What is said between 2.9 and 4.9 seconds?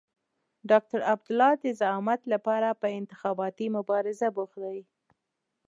انتخاباتي مبارزه بوخت دی.